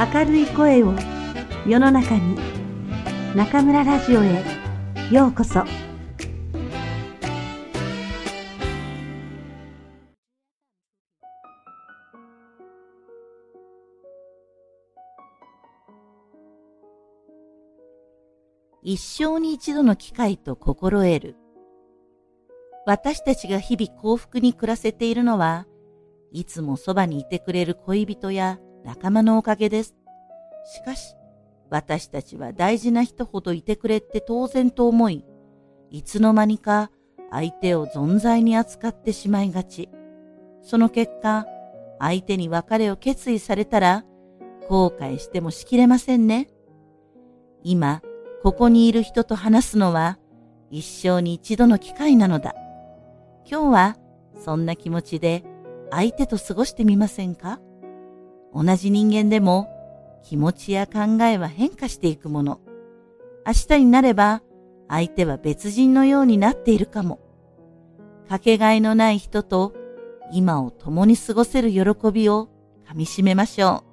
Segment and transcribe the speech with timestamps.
[0.00, 0.94] 明るい声を
[1.66, 2.38] 世の中に
[3.34, 4.44] 中村ラジオへ
[5.10, 5.64] ようこそ。
[18.84, 21.36] 一生に一度の機会と心得る。
[22.86, 25.66] 私たちが日々幸福に暮らせているのは
[26.30, 29.94] いつもそばにいてくれる恋人や仲間のおかげです。
[30.64, 31.14] しかし、
[31.70, 35.24] 私たちは大事な人ほどいてくれって当然と思い、
[35.90, 36.90] いつの間にか
[37.30, 39.90] 相手を存在に扱ってしまいがち。
[40.62, 41.46] その結果、
[41.98, 44.04] 相手に別れを決意されたら、
[44.68, 46.48] 後悔してもしきれませんね。
[47.62, 48.02] 今、
[48.42, 50.18] ここにいる人と話すのは、
[50.70, 52.54] 一生に一度の機会なのだ。
[53.50, 53.96] 今日は、
[54.38, 55.44] そんな気持ちで
[55.90, 57.60] 相手と過ごしてみませんか？
[58.54, 59.68] 同じ人間でも
[60.22, 62.60] 気持ちや考えは変化していくもの。
[63.46, 64.42] 明日になれば
[64.88, 67.20] 相手は別人のようになっているかも。
[68.28, 69.74] かけがえのない人と
[70.32, 72.48] 今を共に過ごせる喜びを
[72.86, 73.87] かみしめましょう。